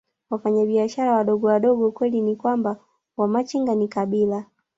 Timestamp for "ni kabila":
3.75-4.45